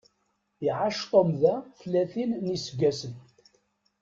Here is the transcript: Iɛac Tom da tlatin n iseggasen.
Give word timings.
Iɛac 0.67 0.99
Tom 1.09 1.29
da 1.41 1.55
tlatin 1.79 2.31
n 2.43 2.45
iseggasen. 2.55 3.13